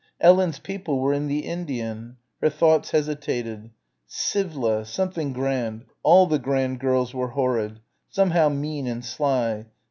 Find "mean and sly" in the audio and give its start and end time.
8.49-9.67